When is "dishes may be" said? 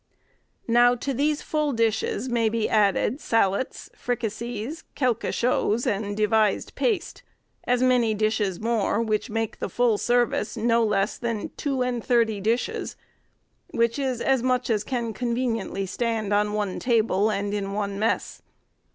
1.73-2.67